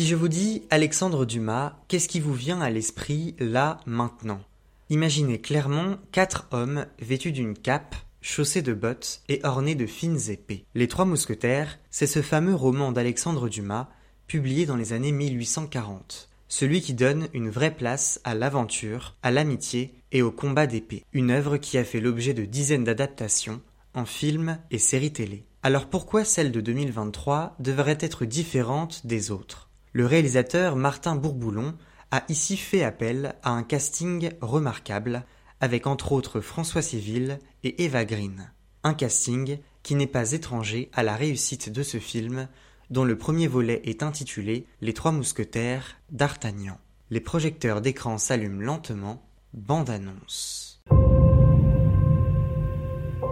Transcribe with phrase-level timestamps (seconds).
[0.00, 4.40] Si je vous dis Alexandre Dumas, qu'est-ce qui vous vient à l'esprit là, maintenant?
[4.88, 10.64] Imaginez clairement quatre hommes vêtus d'une cape, chaussés de bottes et ornés de fines épées.
[10.74, 13.90] Les Trois Mousquetaires, c'est ce fameux roman d'Alexandre Dumas,
[14.26, 16.30] publié dans les années 1840.
[16.48, 21.04] Celui qui donne une vraie place à l'aventure, à l'amitié et au combat d'épée.
[21.12, 23.60] Une œuvre qui a fait l'objet de dizaines d'adaptations,
[23.92, 25.44] en films et séries télé.
[25.62, 29.69] Alors pourquoi celle de 2023 devrait être différente des autres?
[29.92, 31.74] Le réalisateur Martin Bourboulon
[32.12, 35.24] a ici fait appel à un casting remarquable,
[35.60, 38.52] avec entre autres François Civil et Eva Green.
[38.84, 42.46] Un casting qui n'est pas étranger à la réussite de ce film,
[42.90, 46.78] dont le premier volet est intitulé Les Trois Mousquetaires d'Artagnan.
[47.10, 49.22] Les projecteurs d'écran s'allument lentement,
[49.54, 50.82] bande-annonce.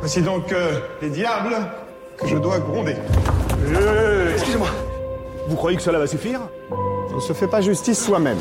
[0.01, 1.57] Voici donc euh, les diables
[2.19, 2.97] que je dois gronder.
[3.65, 4.71] Euh, Excusez-moi.
[5.49, 6.41] Vous croyez que cela va suffire?
[7.11, 8.39] On ne se fait pas justice soi-même.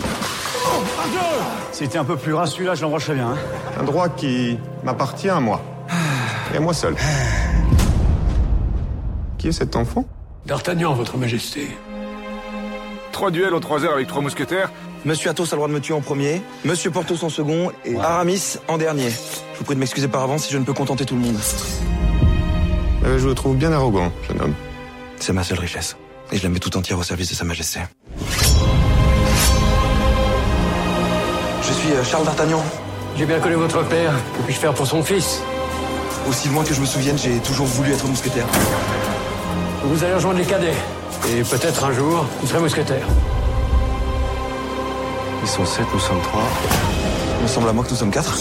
[1.72, 3.30] C'était un peu plus ras celui-là, je l'embrocherais bien.
[3.30, 3.38] Hein.
[3.80, 5.62] Un droit qui m'appartient à moi.
[6.54, 6.96] Et à moi seul.
[9.38, 10.06] Qui est cet enfant?
[10.46, 11.68] D'Artagnan, votre majesté.
[13.12, 14.72] Trois duels en trois heures avec trois mousquetaires.
[15.06, 17.96] Monsieur Athos a le droit de me tuer en premier, Monsieur Porthos en second et
[17.98, 19.10] Aramis en dernier.
[19.10, 21.38] Je vous prie de m'excuser par avance si je ne peux contenter tout le monde.
[23.06, 24.54] Euh, Je le trouve bien arrogant, jeune homme.
[25.20, 25.96] C'est ma seule richesse.
[26.32, 27.80] Et je la mets tout entière au service de Sa Majesté.
[31.62, 32.62] Je suis euh, Charles d'Artagnan.
[33.18, 34.12] J'ai bien connu votre père.
[34.36, 35.42] Que puis-je faire pour son fils?
[36.30, 38.46] Aussi loin que je me souvienne, j'ai toujours voulu être mousquetaire.
[39.84, 40.74] Vous allez rejoindre les cadets.
[41.30, 43.08] Et peut-être un jour, vous serez mousquetaire.
[45.42, 46.44] Ils sont sept, nous sommes trois.
[47.40, 48.38] Il me semble à moi que nous sommes quatre.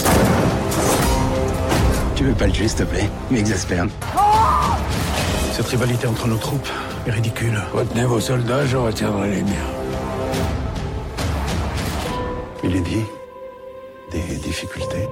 [2.17, 3.09] Tu veux pas le tuer, s'il te plaît?
[3.31, 3.87] Il m'exaspère.
[5.53, 6.69] Cette rivalité entre nos troupes
[7.13, 7.59] ridicule.
[7.73, 9.71] Retenez vos soldats, je retiendrai les miens.
[12.65, 13.05] Il est dit
[14.11, 15.09] des difficultés.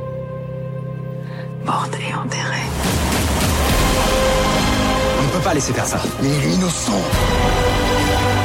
[1.65, 2.69] morte et enterrée.
[5.19, 6.01] On ne peut pas laisser faire ça.
[6.23, 6.93] Il est innocent.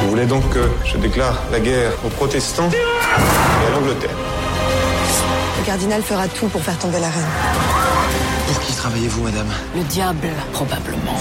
[0.02, 4.16] Vous voulez donc que je déclare la guerre aux protestants et à l'Angleterre
[5.58, 7.34] Le cardinal fera tout pour faire tomber la reine.
[8.48, 9.48] Pour qui travaillez-vous, madame?
[9.76, 11.18] Le diable, probablement.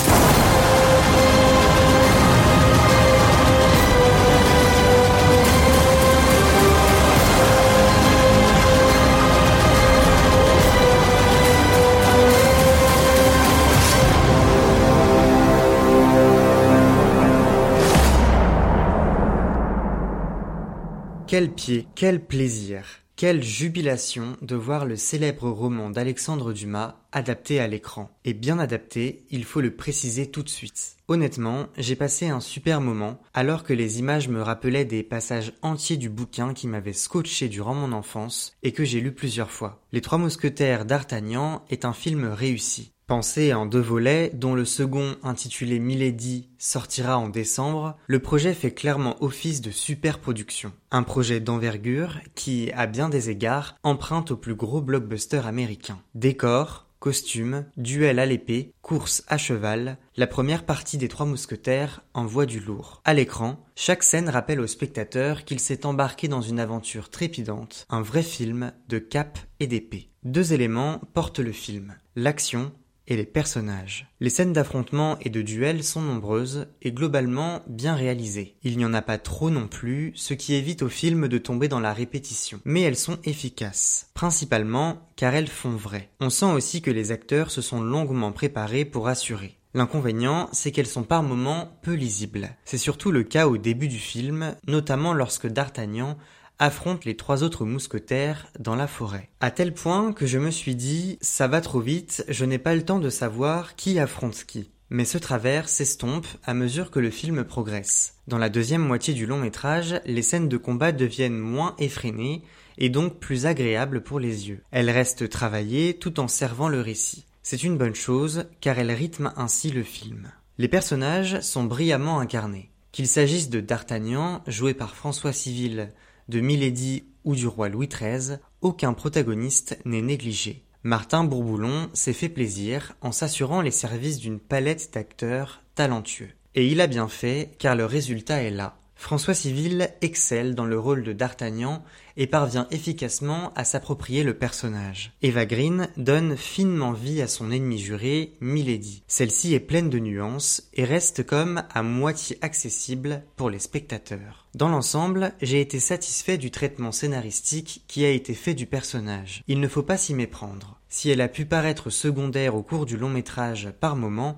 [21.30, 27.68] Quel pied, quel plaisir, quelle jubilation de voir le célèbre roman d'Alexandre Dumas adapté à
[27.68, 28.10] l'écran.
[28.26, 30.96] Et bien adapté, il faut le préciser tout de suite.
[31.08, 35.98] Honnêtement, j'ai passé un super moment, alors que les images me rappelaient des passages entiers
[35.98, 39.84] du bouquin qui m'avaient scotché durant mon enfance et que j'ai lu plusieurs fois.
[39.92, 42.92] Les Trois Mousquetaires d'Artagnan est un film réussi.
[43.10, 48.70] Pensé en deux volets, dont le second, intitulé Milady, sortira en décembre, le projet fait
[48.70, 50.74] clairement office de superproduction.
[50.92, 55.98] Un projet d'envergure qui, à bien des égards, emprunte au plus gros blockbuster américain.
[56.14, 62.46] Décors, costumes, duel à l'épée, course à cheval, la première partie des Trois Mousquetaires envoie
[62.46, 63.02] du lourd.
[63.06, 68.04] À l'écran, chaque scène rappelle au spectateur qu'il s'est embarqué dans une aventure trépidante, un
[68.04, 70.12] vrai film de cap et d'épée.
[70.24, 71.96] Deux éléments portent le film.
[72.16, 72.72] L'action
[73.10, 74.08] et les personnages.
[74.22, 78.56] Les scènes d'affrontement et de duel sont nombreuses et globalement bien réalisées.
[78.64, 81.68] Il n'y en a pas trop non plus, ce qui évite au film de tomber
[81.68, 82.62] dans la répétition.
[82.64, 86.10] Mais elles sont efficaces, principalement car elles font vrai.
[86.22, 89.56] On sent aussi que les acteurs se sont longuement préparés pour assurer.
[89.76, 92.50] L'inconvénient, c'est qu'elles sont par moments peu lisibles.
[92.66, 96.18] C'est surtout le cas au début du film, notamment lorsque D'Artagnan
[96.60, 99.30] affronte les trois autres mousquetaires dans la forêt.
[99.40, 102.76] À tel point que je me suis dit, ça va trop vite, je n'ai pas
[102.76, 104.70] le temps de savoir qui affronte qui.
[104.92, 108.16] Mais ce travers s'estompe à mesure que le film progresse.
[108.28, 112.44] Dans la deuxième moitié du long métrage, les scènes de combat deviennent moins effrénées
[112.78, 114.62] et donc plus agréables pour les yeux.
[114.72, 117.26] Elles restent travaillées tout en servant le récit.
[117.44, 120.32] C'est une bonne chose car elles rythment ainsi le film.
[120.58, 122.70] Les personnages sont brillamment incarnés.
[122.92, 125.92] Qu'il s'agisse de D'Artagnan, joué par François Civil,
[126.30, 130.64] de Milady ou du roi Louis XIII, aucun protagoniste n'est négligé.
[130.84, 136.30] Martin Bourboulon s'est fait plaisir en s'assurant les services d'une palette d'acteurs talentueux.
[136.56, 138.78] Et il a bien fait car le résultat est là.
[139.00, 141.82] François Civil excelle dans le rôle de D'Artagnan
[142.18, 145.14] et parvient efficacement à s'approprier le personnage.
[145.22, 149.02] Eva Green donne finement vie à son ennemi juré, Milady.
[149.08, 154.48] Celle-ci est pleine de nuances et reste comme à moitié accessible pour les spectateurs.
[154.54, 159.44] Dans l'ensemble, j'ai été satisfait du traitement scénaristique qui a été fait du personnage.
[159.48, 160.78] Il ne faut pas s'y méprendre.
[160.90, 164.38] Si elle a pu paraître secondaire au cours du long métrage par moments,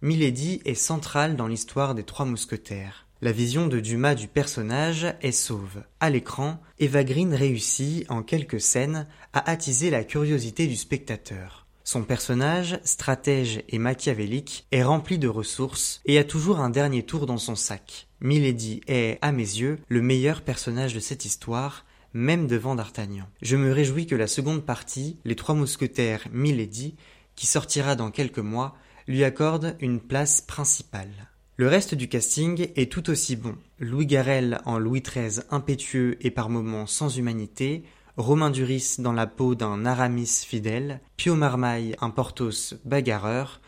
[0.00, 3.05] Milady est centrale dans l'histoire des trois mousquetaires.
[3.22, 5.82] La vision de Dumas du personnage est sauve.
[6.00, 11.66] À l'écran, Eva Green réussit, en quelques scènes, à attiser la curiosité du spectateur.
[11.82, 17.24] Son personnage, stratège et machiavélique, est rempli de ressources et a toujours un dernier tour
[17.24, 18.06] dans son sac.
[18.20, 23.26] Milady est, à mes yeux, le meilleur personnage de cette histoire, même devant D'Artagnan.
[23.40, 26.96] Je me réjouis que la seconde partie, Les Trois Mousquetaires Milady,
[27.34, 28.76] qui sortira dans quelques mois,
[29.08, 31.30] lui accorde une place principale.
[31.58, 33.56] Le reste du casting est tout aussi bon.
[33.78, 37.82] Louis Garrel en Louis XIII impétueux et par moments sans humanité,
[38.18, 43.62] Romain Duris dans la peau d'un Aramis fidèle, Pio Marmaille un Porthos bagarreur.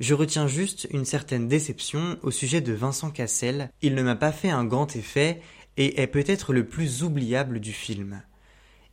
[0.00, 3.70] Je retiens juste une certaine déception au sujet de Vincent Cassel.
[3.82, 5.42] Il ne m'a pas fait un grand effet
[5.76, 8.22] et est peut-être le plus oubliable du film.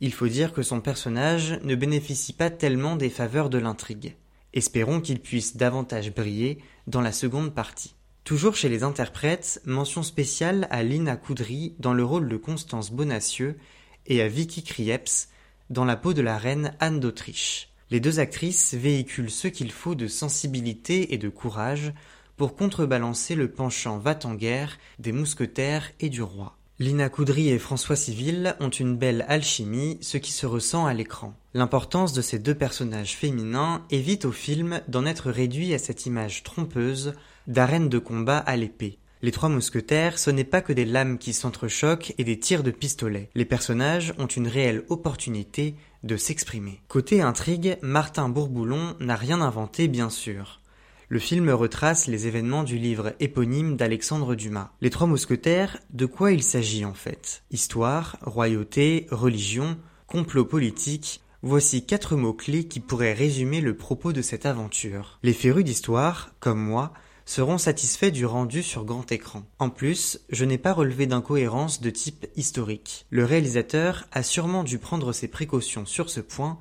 [0.02, 4.14] Il faut dire que son personnage ne bénéficie pas tellement des faveurs de l'intrigue.
[4.52, 7.94] Espérons qu'il puisse davantage briller dans la seconde partie.
[8.24, 13.58] Toujours chez les interprètes, mention spéciale à Lina Coudry dans le rôle de Constance Bonacieux
[14.06, 15.28] et à Vicky Krieps
[15.70, 17.70] dans la peau de la reine Anne d'Autriche.
[17.90, 21.92] Les deux actrices véhiculent ce qu'il faut de sensibilité et de courage
[22.36, 26.56] pour contrebalancer le penchant va-t-en-guerre des mousquetaires et du roi.
[26.78, 31.34] Lina Coudry et François Civil ont une belle alchimie, ce qui se ressent à l'écran.
[31.54, 36.44] L'importance de ces deux personnages féminins évite au film d'en être réduit à cette image
[36.44, 37.14] trompeuse
[37.46, 38.98] d'arène de combat à l'épée.
[39.22, 42.72] Les trois mousquetaires, ce n'est pas que des lames qui s'entrechoquent et des tirs de
[42.72, 43.30] pistolet.
[43.36, 46.80] Les personnages ont une réelle opportunité de s'exprimer.
[46.88, 50.60] Côté intrigue, Martin Bourboulon n'a rien inventé bien sûr.
[51.08, 54.70] Le film retrace les événements du livre éponyme d'Alexandre Dumas.
[54.80, 57.44] Les trois mousquetaires, de quoi il s'agit en fait?
[57.50, 64.46] Histoire, royauté, religion, complot politique, voici quatre mots-clés qui pourraient résumer le propos de cette
[64.46, 65.18] aventure.
[65.22, 66.92] Les férus d'histoire, comme moi,
[67.24, 69.44] seront satisfaits du rendu sur grand écran.
[69.58, 73.06] En plus, je n'ai pas relevé d'incohérence de type historique.
[73.10, 76.58] Le réalisateur a sûrement dû prendre ses précautions sur ce point,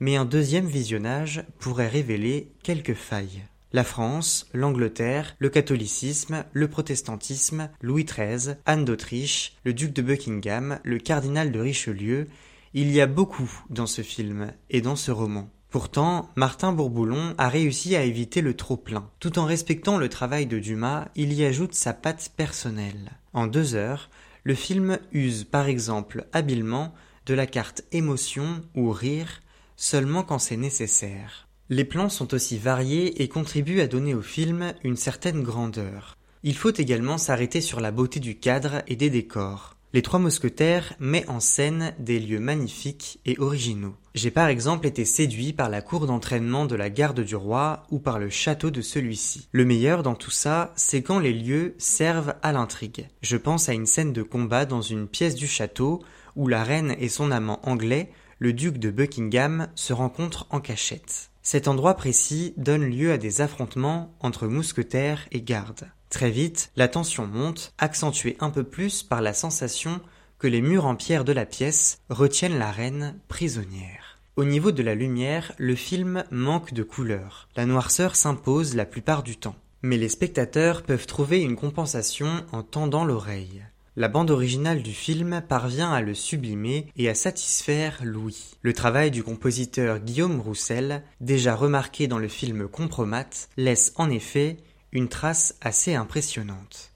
[0.00, 3.42] mais un deuxième visionnage pourrait révéler quelques failles.
[3.72, 10.78] La France, l'Angleterre, le catholicisme, le protestantisme, Louis XIII, Anne d'Autriche, le duc de Buckingham,
[10.84, 12.28] le cardinal de Richelieu,
[12.72, 15.48] il y a beaucoup dans ce film et dans ce roman.
[15.74, 19.10] Pourtant, Martin Bourboulon a réussi à éviter le trop-plein.
[19.18, 23.10] Tout en respectant le travail de Dumas, il y ajoute sa patte personnelle.
[23.32, 24.08] En deux heures,
[24.44, 26.94] le film use par exemple habilement
[27.26, 29.42] de la carte émotion ou rire
[29.74, 31.48] seulement quand c'est nécessaire.
[31.70, 36.16] Les plans sont aussi variés et contribuent à donner au film une certaine grandeur.
[36.44, 39.73] Il faut également s'arrêter sur la beauté du cadre et des décors.
[39.94, 43.94] Les Trois Mousquetaires met en scène des lieux magnifiques et originaux.
[44.16, 48.00] J'ai par exemple été séduit par la cour d'entraînement de la garde du roi ou
[48.00, 49.46] par le château de celui-ci.
[49.52, 53.06] Le meilleur dans tout ça, c'est quand les lieux servent à l'intrigue.
[53.22, 56.02] Je pense à une scène de combat dans une pièce du château
[56.34, 61.30] où la reine et son amant anglais, le duc de Buckingham, se rencontrent en cachette.
[61.40, 65.88] Cet endroit précis donne lieu à des affrontements entre mousquetaires et gardes.
[66.14, 70.00] Très vite, la tension monte, accentuée un peu plus par la sensation
[70.38, 74.20] que les murs en pierre de la pièce retiennent la reine prisonnière.
[74.36, 77.48] Au niveau de la lumière, le film manque de couleur.
[77.56, 79.56] La noirceur s'impose la plupart du temps.
[79.82, 83.64] Mais les spectateurs peuvent trouver une compensation en tendant l'oreille.
[83.96, 88.54] La bande originale du film parvient à le sublimer et à satisfaire Louis.
[88.62, 94.58] Le travail du compositeur Guillaume Roussel, déjà remarqué dans le film Compromat, laisse en effet
[94.94, 96.92] une trace assez impressionnante.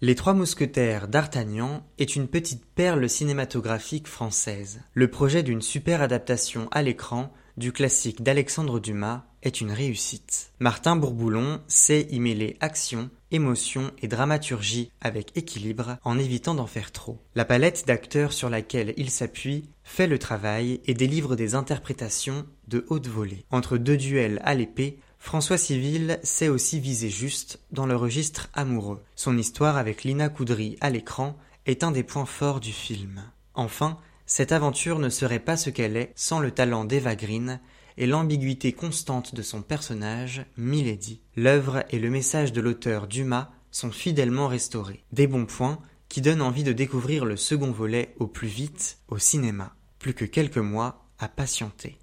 [0.00, 4.80] Les Trois Mousquetaires d'Artagnan est une petite perle cinématographique française.
[4.94, 10.52] Le projet d'une super adaptation à l'écran du classique d'Alexandre Dumas est une réussite.
[10.58, 16.92] Martin Bourboulon sait y mêler action, émotion et dramaturgie avec équilibre en évitant d'en faire
[16.92, 17.18] trop.
[17.34, 22.86] La palette d'acteurs sur laquelle il s'appuie fait le travail et délivre des interprétations de
[22.88, 23.44] haute volée.
[23.50, 29.00] Entre deux duels à l'épée, François Civil sait aussi viser juste dans le registre amoureux.
[29.14, 31.36] Son histoire avec Lina Coudry à l'écran
[31.66, 33.22] est un des points forts du film.
[33.54, 37.60] Enfin, cette aventure ne serait pas ce qu'elle est sans le talent d'Eva Green
[37.96, 41.20] et l'ambiguïté constante de son personnage, Milady.
[41.36, 45.04] L'œuvre et le message de l'auteur Dumas sont fidèlement restaurés.
[45.12, 49.18] Des bons points qui donnent envie de découvrir le second volet au plus vite au
[49.18, 49.76] cinéma.
[49.98, 51.98] Plus que quelques mois à patienter.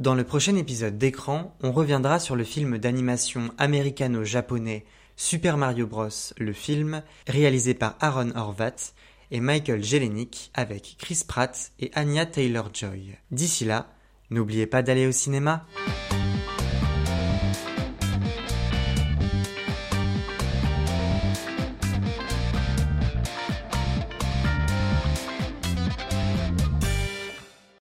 [0.00, 4.84] Dans le prochain épisode d'écran, on reviendra sur le film d'animation américano-japonais
[5.14, 6.08] Super Mario Bros.
[6.36, 8.94] le film, réalisé par Aaron Horvath
[9.30, 13.16] et Michael Jelenic avec Chris Pratt et Anya Taylor-Joy.
[13.30, 13.86] D'ici là,
[14.30, 15.64] n'oubliez pas d'aller au cinéma.